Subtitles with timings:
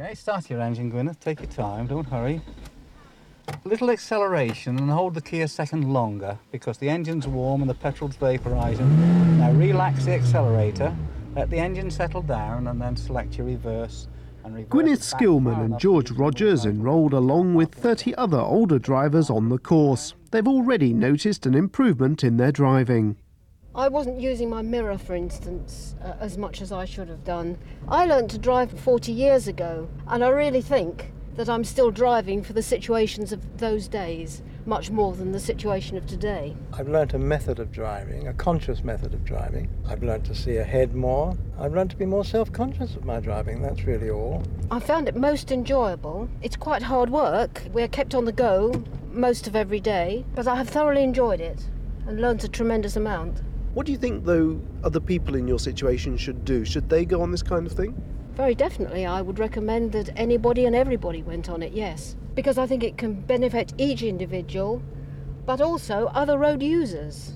[0.00, 1.18] Okay, start your engine, Gwyneth.
[1.18, 2.40] Take your time, don't hurry.
[3.48, 7.68] A Little acceleration and hold the key a second longer because the engine's warm and
[7.68, 8.88] the petrol's vaporising.
[9.38, 10.94] Now relax the accelerator,
[11.34, 14.06] let the engine settle down and then select your reverse
[14.44, 14.70] and reverse.
[14.70, 19.28] Gwyneth Skillman and George so you can Rogers enrolled along with 30 other older drivers
[19.28, 20.14] on the course.
[20.30, 23.16] They've already noticed an improvement in their driving.
[23.78, 27.58] I wasn't using my mirror, for instance, uh, as much as I should have done.
[27.86, 32.42] I learnt to drive 40 years ago, and I really think that I'm still driving
[32.42, 36.56] for the situations of those days much more than the situation of today.
[36.72, 39.70] I've learnt a method of driving, a conscious method of driving.
[39.86, 41.38] I've learnt to see ahead more.
[41.56, 44.42] I've learnt to be more self conscious of my driving, that's really all.
[44.72, 46.28] I found it most enjoyable.
[46.42, 47.62] It's quite hard work.
[47.72, 48.82] We're kept on the go
[49.12, 51.64] most of every day, but I have thoroughly enjoyed it
[52.08, 53.40] and learnt a tremendous amount.
[53.78, 56.64] What do you think, though, other people in your situation should do?
[56.64, 57.94] Should they go on this kind of thing?
[58.32, 62.16] Very definitely, I would recommend that anybody and everybody went on it, yes.
[62.34, 64.82] Because I think it can benefit each individual,
[65.46, 67.34] but also other road users.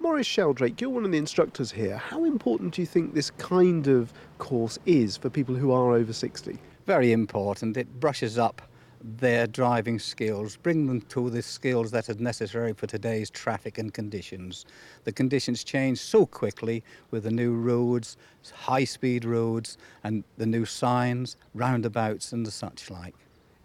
[0.00, 1.96] Morris Sheldrake, you're one of the instructors here.
[1.96, 6.12] How important do you think this kind of course is for people who are over
[6.12, 6.58] 60?
[6.84, 7.78] Very important.
[7.78, 8.60] It brushes up
[9.02, 13.94] their driving skills, bring them to the skills that are necessary for today's traffic and
[13.94, 14.66] conditions.
[15.04, 18.16] The conditions change so quickly with the new roads,
[18.52, 23.14] high speed roads, and the new signs, roundabouts, and the such like.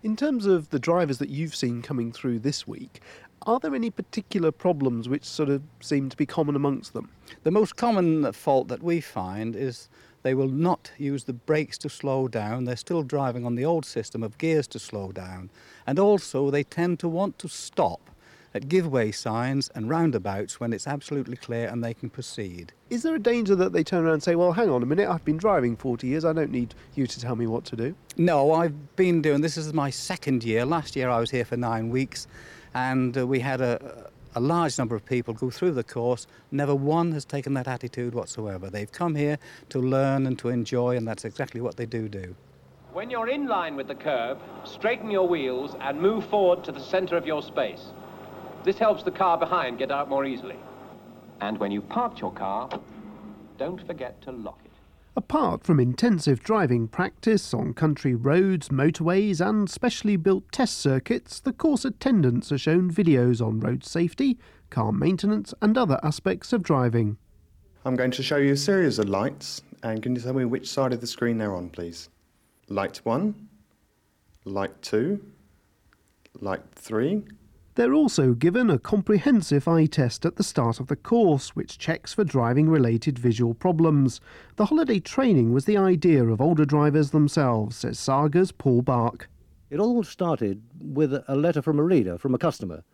[0.04, 3.02] In terms of the drivers that you've seen coming through this week,
[3.48, 7.10] are there any particular problems which sort of seem to be common amongst them?
[7.44, 9.90] The most common fault that we find is
[10.26, 12.66] they will not use the brakes to slow down.
[12.66, 15.52] They're still driving on the old system of gears to slow down.
[15.86, 18.10] And also, they tend to want to stop
[18.56, 22.74] at give way signs and roundabouts when it's absolutely clear and they can proceed.
[22.90, 25.08] Is there a danger that they turn around and say, well, hang on a minute,
[25.08, 27.96] I've been driving 40 years, I don't need you to tell me what to do?
[28.18, 30.66] No, I've been doing this is my second year.
[30.66, 32.26] Last year I was here for nine weeks
[32.74, 36.28] and uh, we had a, a large number of people go through the course.
[36.52, 38.70] Never one has taken that attitude whatsoever.
[38.70, 42.36] They've come here to learn and to enjoy, and that's exactly what they do do.
[42.92, 46.80] When you're in line with the curb, straighten your wheels and move forward to the
[46.80, 47.88] center of your space.
[48.64, 50.58] This helps the car behind get out more easily.
[51.42, 52.70] And when you've parked your car,
[53.58, 54.72] don't forget to lock it.
[55.18, 61.54] Apart from intensive driving practice on country roads, motorways, and specially built test circuits, the
[61.54, 64.38] course attendants are shown videos on road safety,
[64.70, 67.16] car maintenance, and other aspects of driving.
[67.86, 70.70] I'm going to show you a series of lights, and can you tell me which
[70.70, 72.10] side of the screen they're on, please?
[72.68, 73.48] Light 1,
[74.44, 75.24] Light 2,
[76.42, 77.24] Light 3,
[77.76, 82.14] They're also given a comprehensive eye test at the start of the course, which checks
[82.14, 84.22] for driving related visual problems.
[84.56, 89.30] The holiday training was the idea of older drivers themselves, says Saga's Paul Bark.
[89.70, 92.86] It all started with a letter from a reader, from a customer,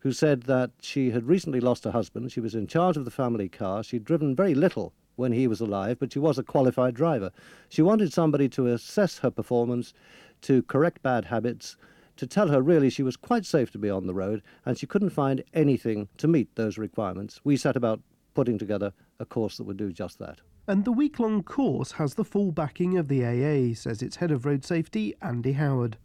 [0.00, 2.32] who said that she had recently lost her husband.
[2.32, 3.84] She was in charge of the family car.
[3.84, 7.30] She'd driven very little when he was alive, but she was a qualified driver.
[7.68, 9.94] She wanted somebody to assess her performance,
[10.42, 11.76] to correct bad habits,
[12.16, 14.86] to tell her really she was quite safe to be on the road, and she
[14.86, 17.40] couldn't find anything to meet those requirements.
[17.44, 18.00] We set about
[18.34, 20.40] putting together a course that would do just that.
[20.68, 24.30] And the week long course has the full backing of the AA, says its head
[24.30, 25.96] of road safety, Andy Howard.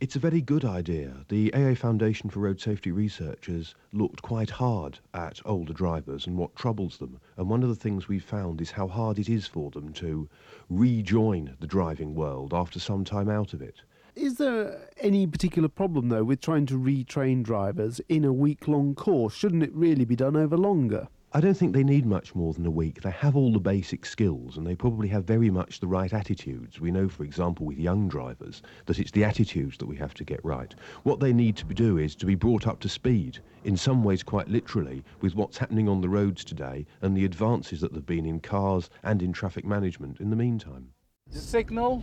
[0.00, 1.24] It's a very good idea.
[1.28, 6.36] The AA Foundation for Road Safety Research has looked quite hard at older drivers and
[6.36, 7.20] what troubles them.
[7.36, 10.28] And one of the things we've found is how hard it is for them to
[10.70, 13.82] rejoin the driving world after some time out of it.
[14.20, 18.96] Is there any particular problem, though, with trying to retrain drivers in a week long
[18.96, 19.32] course?
[19.32, 21.06] Shouldn't it really be done over longer?
[21.32, 23.00] I don't think they need much more than a week.
[23.00, 26.80] They have all the basic skills and they probably have very much the right attitudes.
[26.80, 30.24] We know, for example, with young drivers, that it's the attitudes that we have to
[30.24, 30.74] get right.
[31.04, 34.24] What they need to do is to be brought up to speed, in some ways
[34.24, 38.06] quite literally, with what's happening on the roads today and the advances that there have
[38.06, 40.88] been in cars and in traffic management in the meantime.
[41.30, 42.02] Signal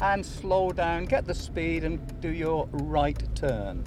[0.00, 3.84] and slow down, get the speed and do your right turn.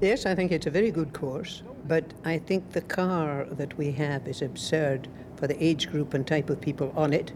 [0.00, 3.92] Yes, I think it's a very good course, but I think the car that we
[3.92, 7.32] have is absurd for the age group and type of people on it.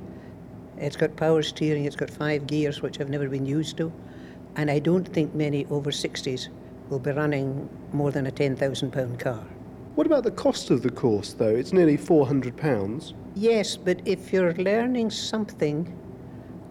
[0.77, 3.93] It's got power steering, it's got five gears, which I've never been used to,
[4.57, 6.49] and I don't think many over 60s
[6.89, 9.45] will be running more than a £10,000 car.
[9.95, 11.55] What about the cost of the course, though?
[11.55, 13.15] It's nearly £400.
[13.35, 15.97] Yes, but if you're learning something,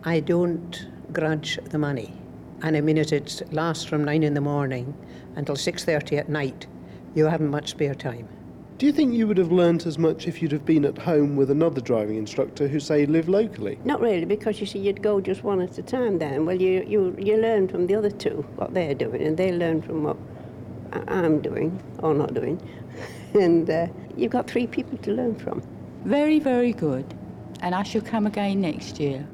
[0.08, 2.14] I don't grudge the money.
[2.62, 4.94] And a minute it it lasts from nine in the morning
[5.36, 6.68] until 6.30 at night.
[7.16, 8.28] You haven't much spare time.
[8.78, 11.36] Do you think you would have learnt as much if you'd have been at home
[11.36, 13.80] with another driving instructor who, say, lived locally?
[13.84, 16.46] Not really, because you see, you'd go just one at a time then.
[16.46, 19.82] Well, you, you, you learn from the other two what they're doing, and they learn
[19.82, 20.18] from what
[20.92, 22.62] I- I'm doing or not doing.
[23.34, 23.88] and uh,
[24.18, 25.64] you've got three people to learn from.
[26.04, 27.12] Very, very good.
[27.62, 29.26] And I shall come again next year.